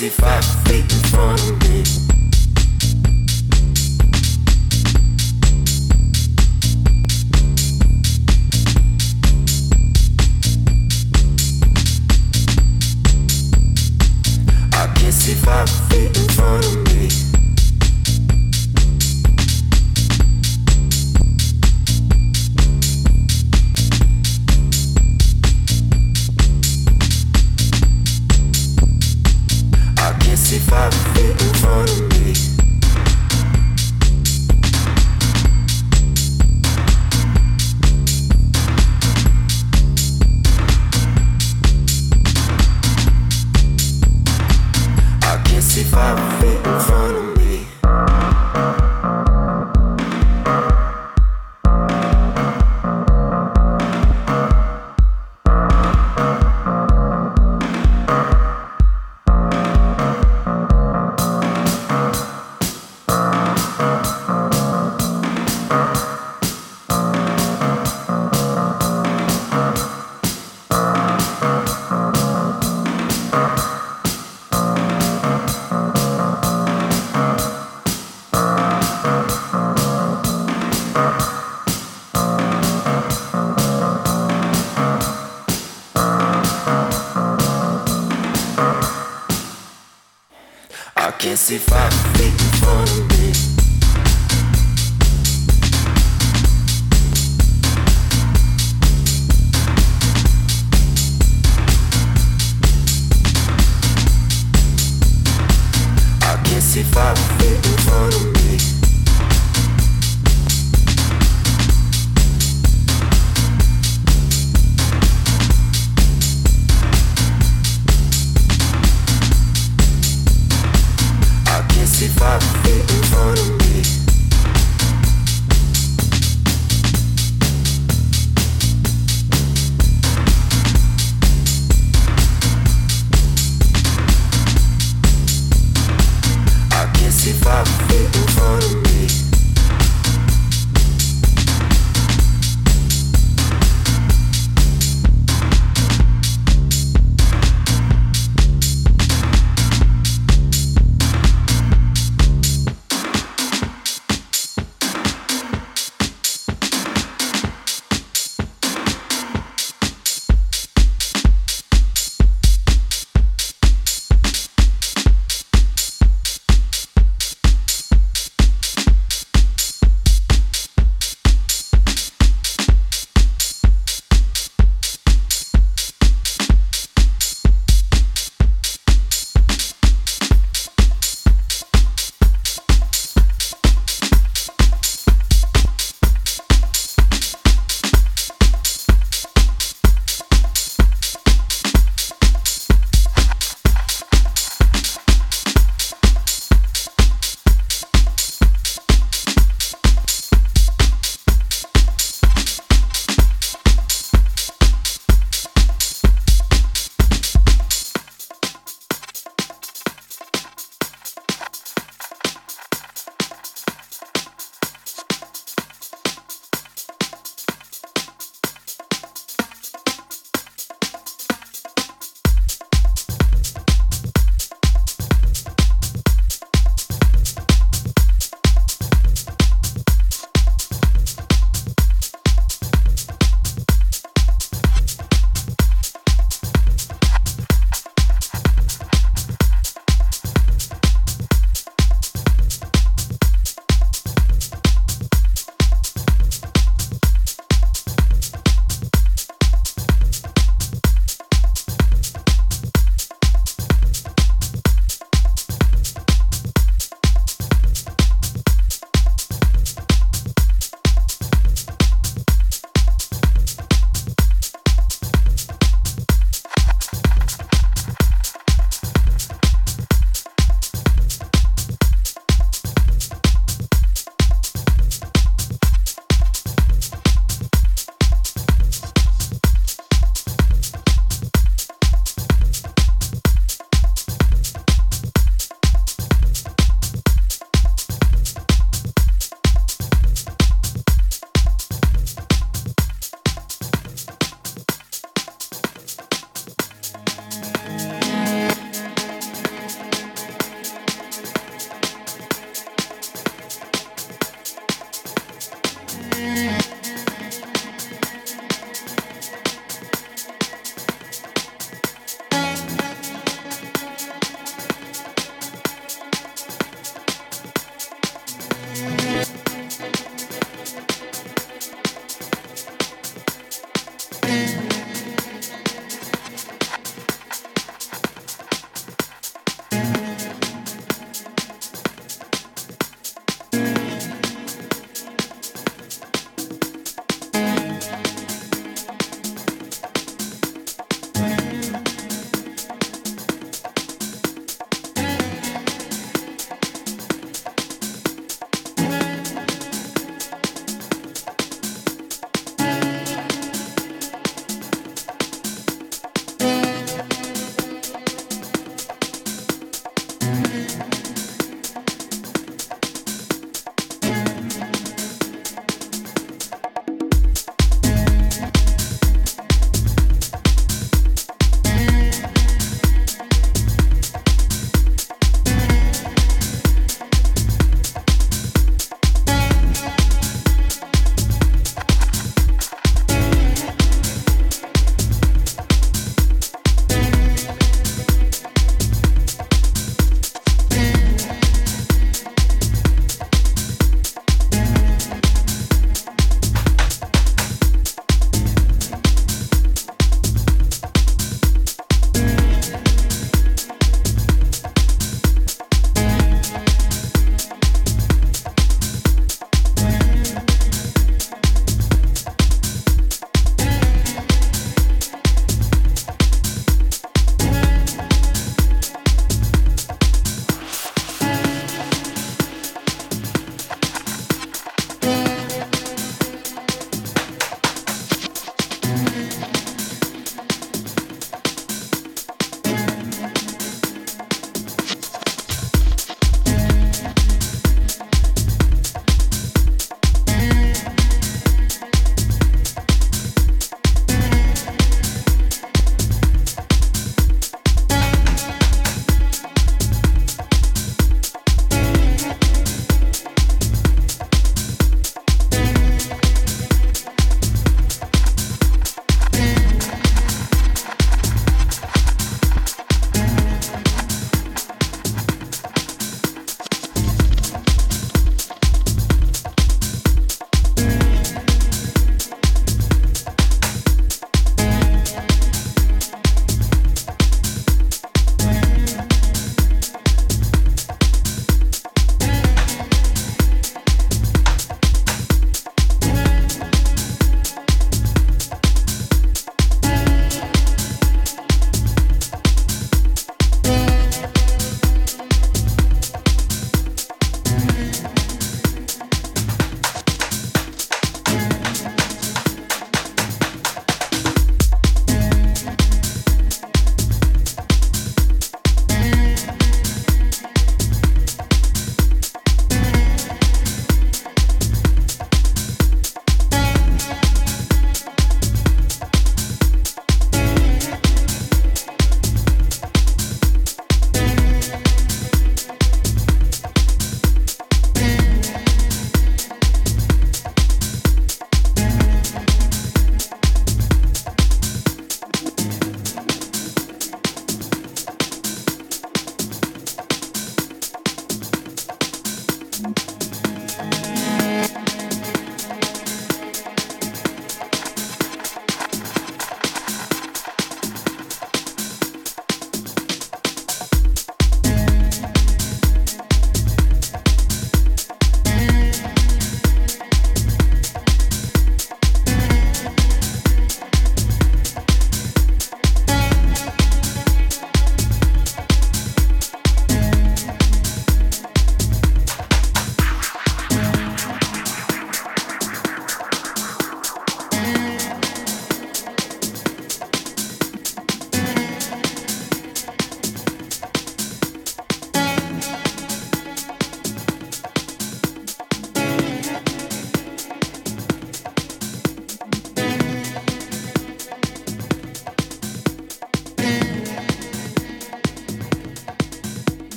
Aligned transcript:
se 0.00 0.10
faz. 0.10 0.59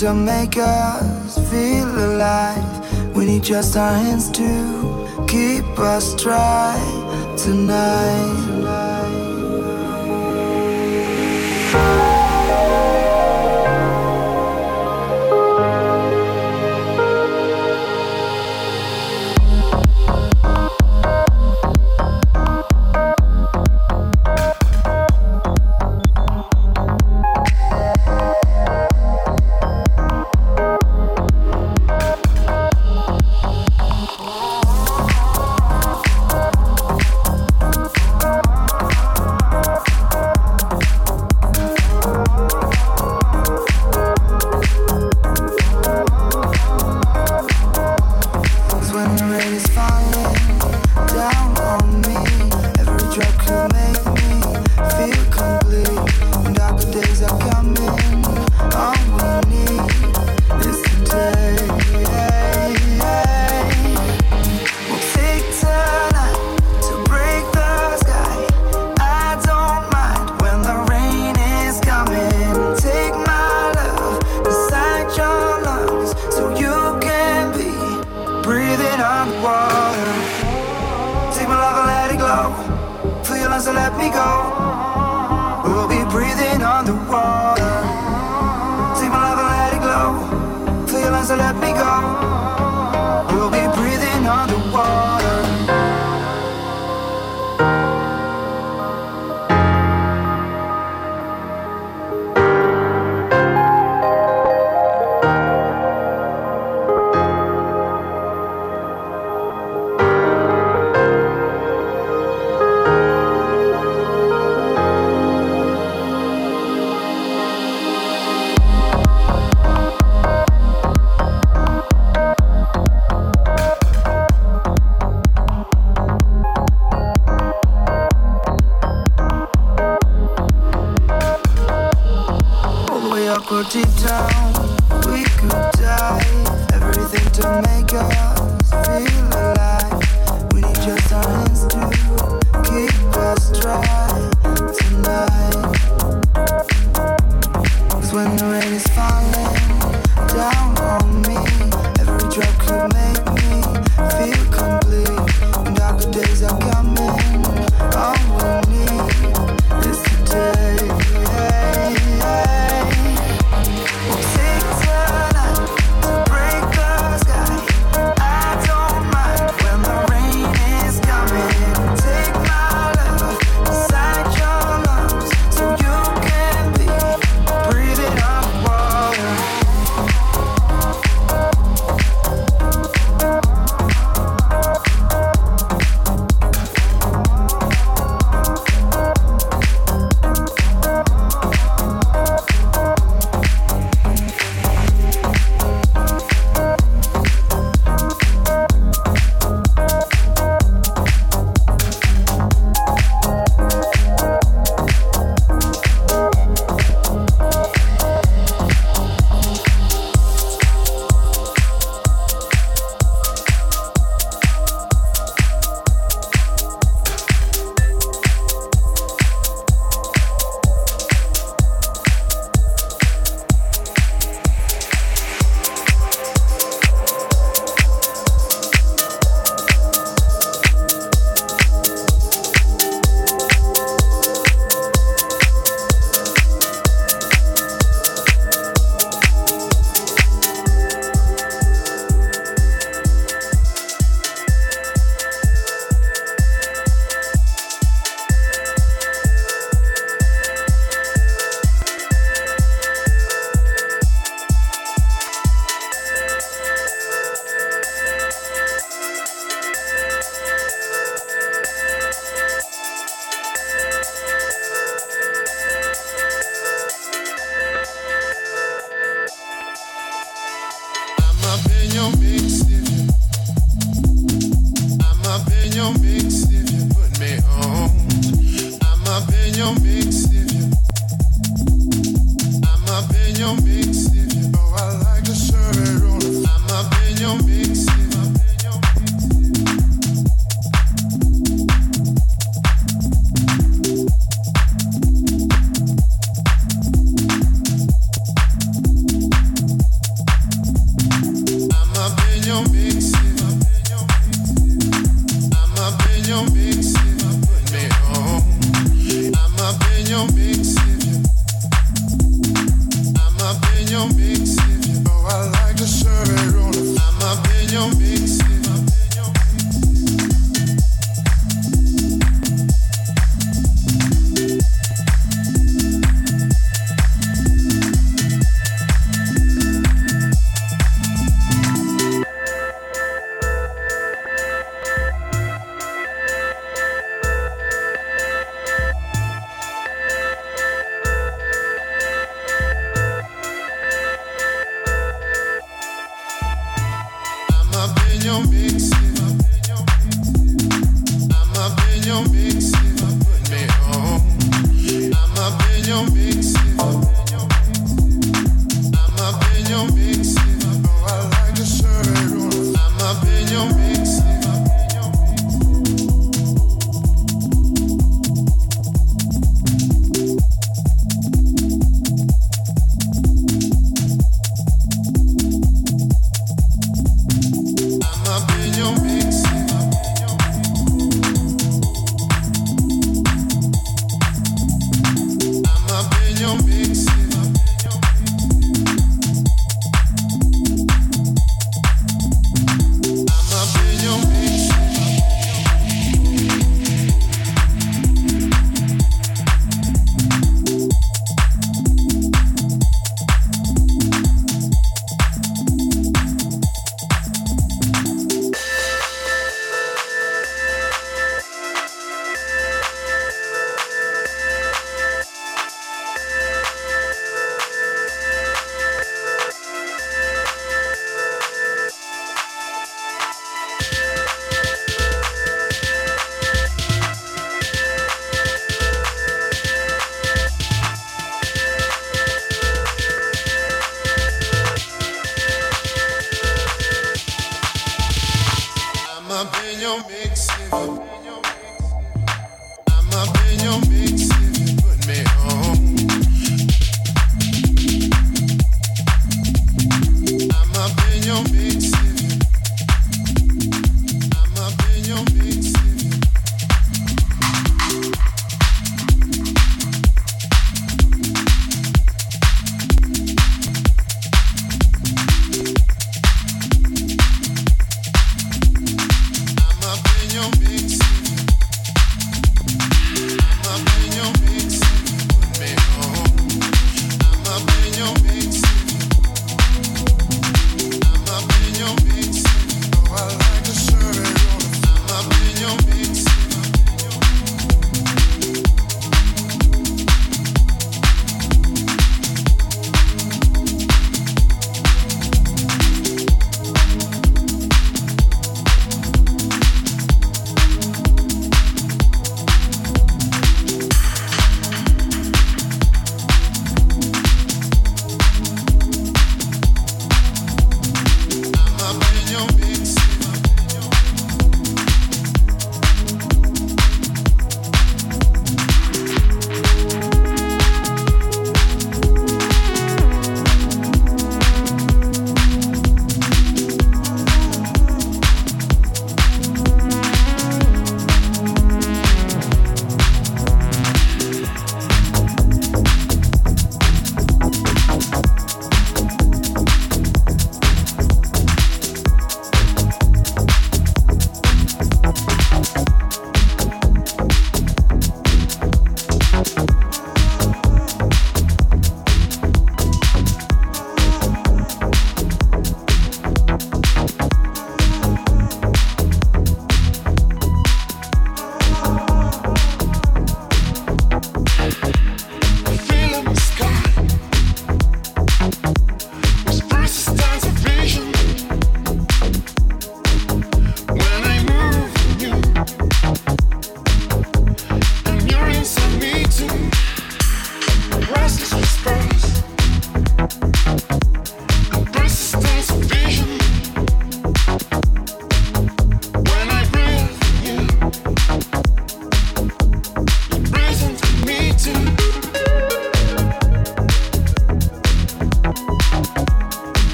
To 0.00 0.12
make 0.12 0.58
us 0.58 1.38
feel 1.50 1.88
alive. 1.88 3.16
We 3.16 3.24
need 3.24 3.42
just 3.42 3.78
our 3.78 3.94
hands 3.94 4.30
to 4.32 5.24
keep 5.26 5.64
us 5.78 6.14
dry 6.22 6.76
tonight. 7.38 8.45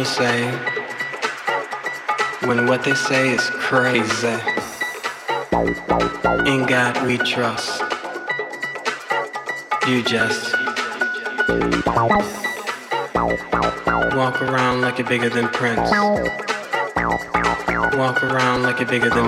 people 0.00 0.12
say 0.12 0.50
when 2.46 2.66
what 2.66 2.82
they 2.84 2.94
say 2.94 3.34
is 3.34 3.50
crazy. 3.50 4.28
In 6.46 6.64
God 6.64 7.06
we 7.06 7.18
trust. 7.18 7.82
You 9.86 10.02
just 10.02 10.54
walk 14.16 14.40
around 14.40 14.80
like 14.80 14.98
you're 14.98 15.06
bigger 15.06 15.28
than 15.28 15.48
Prince. 15.48 15.90
Walk 17.96 18.22
around 18.22 18.62
like 18.62 18.80
you're 18.80 18.88
bigger 18.88 19.10
than 19.10 19.26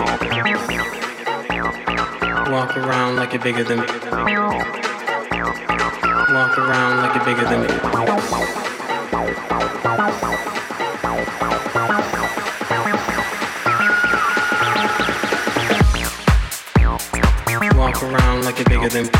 Walk 2.51 2.77
around 2.79 3.17
like 3.17 3.33
you're 3.35 3.43
bigger 3.43 3.65
than 3.65 3.79
Walk 6.33 6.57
around 6.57 6.97
like 6.97 7.15
you're 7.15 7.25
bigger 7.25 7.45
than 7.45 7.63
me. 7.63 7.83
get 18.83 18.91
them 18.91 19.12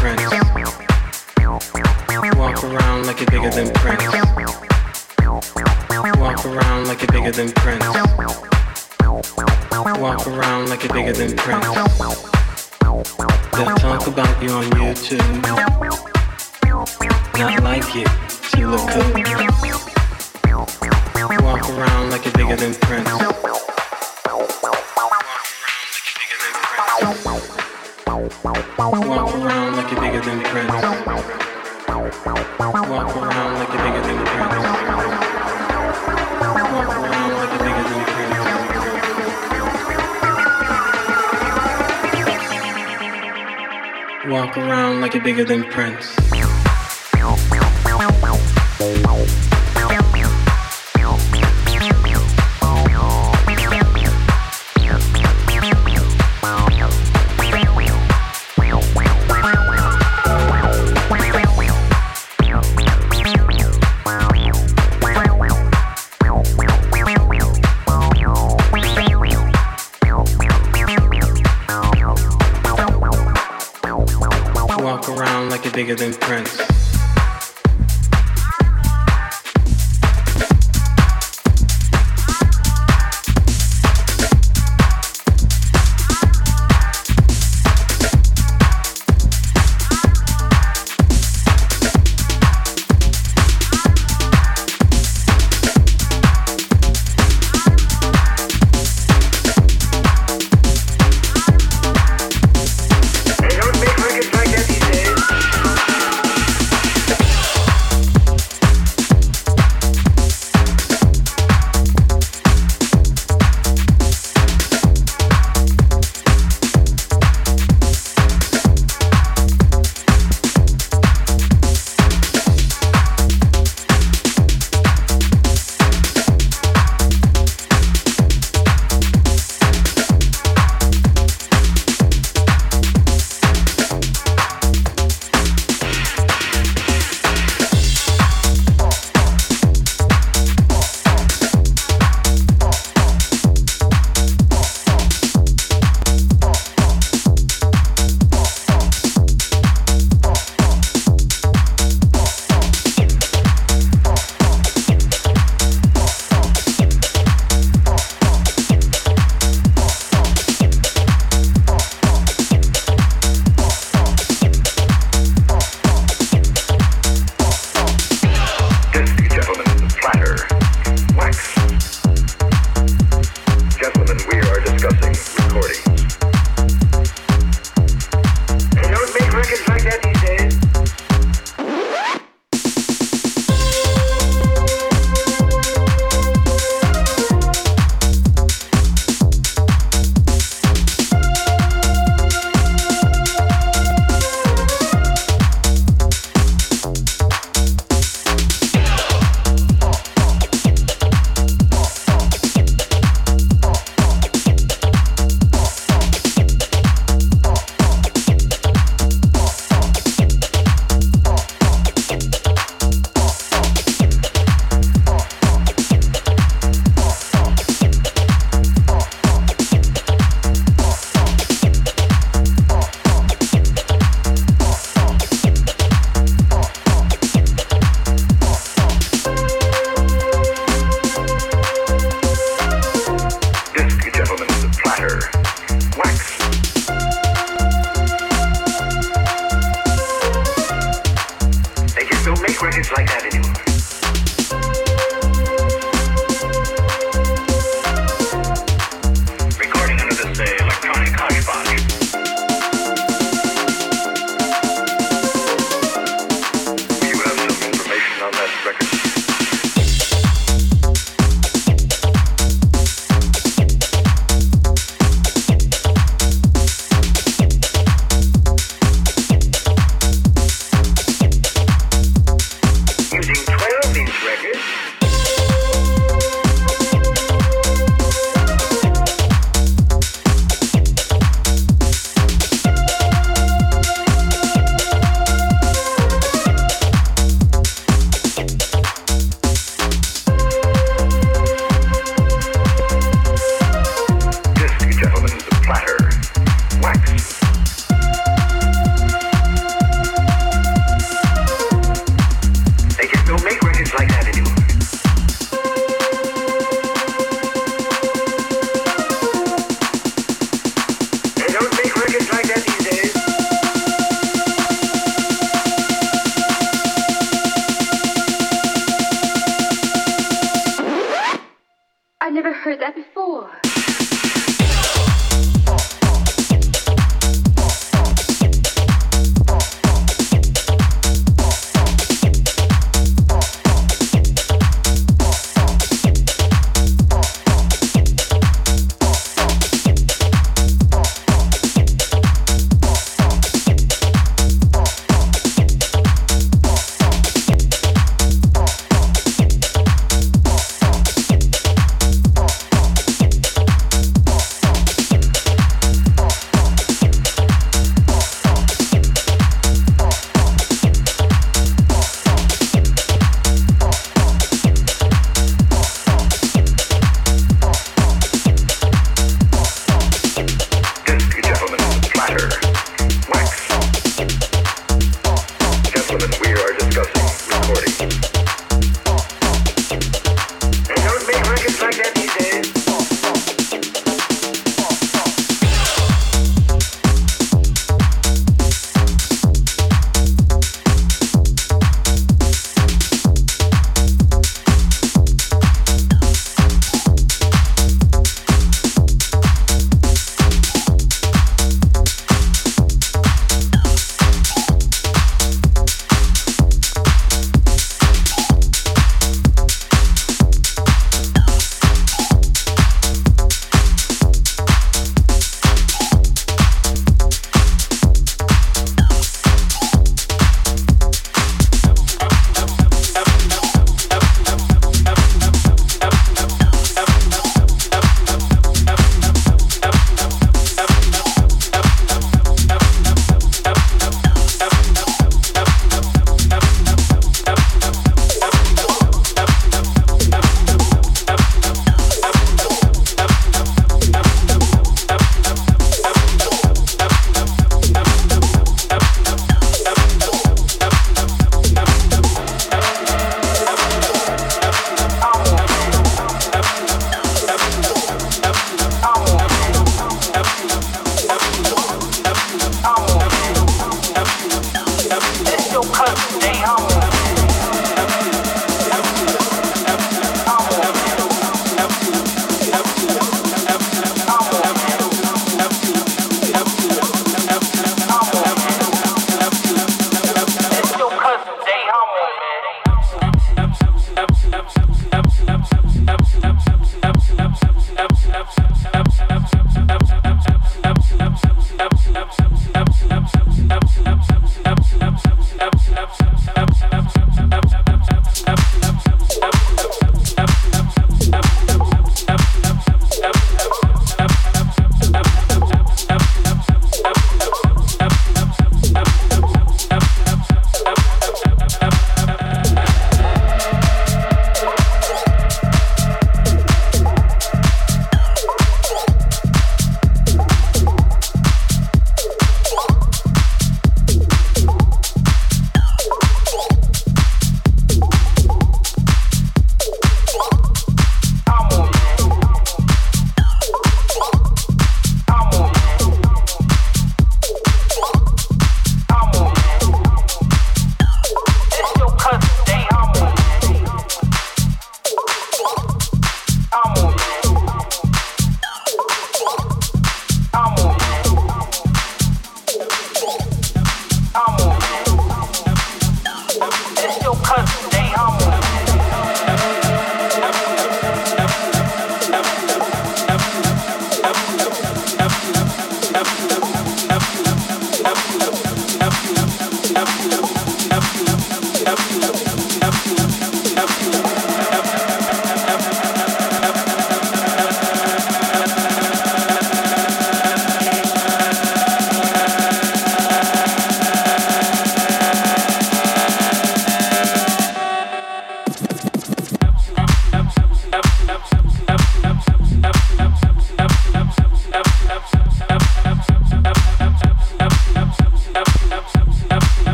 than 45.45 45.65
Prince. 45.65 46.22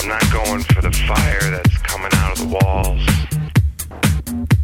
I'm 0.00 0.08
not 0.08 0.32
going 0.32 0.62
for 0.62 0.80
the 0.80 0.92
fire 0.92 1.50
that's 1.50 1.76
coming 1.78 2.10
out 2.14 2.32
of 2.32 2.38
the 2.38 2.58
walls. 2.62 4.57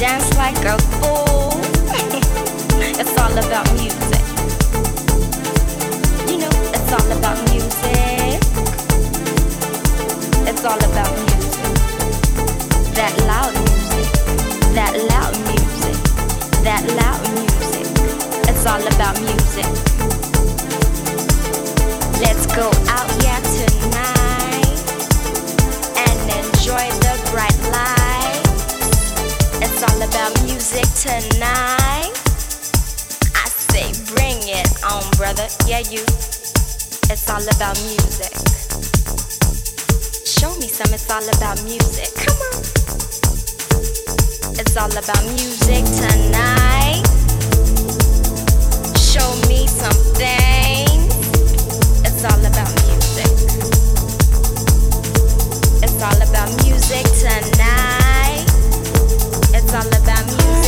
Dance 0.00 0.34
like 0.38 0.56
a 0.64 0.78
fool. 0.96 1.60
it's 2.98 3.14
all 3.20 3.36
about 3.36 3.70
music. 3.74 4.24
You 6.26 6.38
know, 6.38 6.48
it's 6.72 6.90
all 6.90 7.12
about 7.18 7.36
music. 7.50 8.40
It's 10.48 10.64
all 10.64 10.82
about 10.90 11.12
music. 11.28 11.74
That 12.96 13.12
loud 13.28 13.52
music. 13.68 14.08
That 14.72 14.94
loud 15.12 15.36
music. 15.50 15.96
That 16.64 16.82
loud 16.96 17.22
music. 17.36 17.86
It's 18.48 18.64
all 18.64 18.80
about 18.94 19.20
music. 19.20 19.68
Let's 22.22 22.46
go 22.56 22.89
music 30.72 31.30
tonight? 31.34 32.12
I 33.34 33.48
say, 33.48 33.90
bring 34.14 34.38
it 34.46 34.68
on, 34.84 35.02
brother. 35.16 35.46
Yeah, 35.66 35.80
you. 35.80 36.02
It's 37.10 37.28
all 37.28 37.42
about 37.42 37.76
music. 37.82 38.30
Show 40.26 40.54
me 40.60 40.68
some, 40.68 40.94
it's 40.94 41.10
all 41.10 41.26
about 41.36 41.62
music. 41.64 42.14
Come 42.14 42.38
on. 42.38 42.62
It's 44.60 44.76
all 44.76 44.92
about 44.92 45.24
music 45.34 45.84
tonight. 45.98 47.02
Show 48.96 49.34
me 49.48 49.66
something. 49.66 50.86
It's 52.06 52.24
all 52.24 52.44
about 52.46 52.70
music. 52.86 53.32
It's 55.82 56.02
all 56.02 56.22
about 56.22 56.48
music 56.62 57.06
tonight. 57.18 58.46
It's 59.52 59.74
all 59.74 59.88
about 59.88 60.26
music. 60.26 60.59